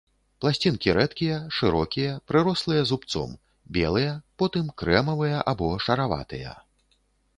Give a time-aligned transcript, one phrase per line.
[0.43, 3.37] Пласцінкі рэдкія, шырокія, прырослыя зубцом,
[3.77, 6.61] белыя, потым крэмавыя або шараватыя.